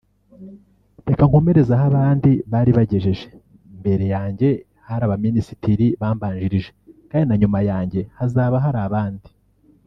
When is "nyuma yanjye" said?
7.41-7.99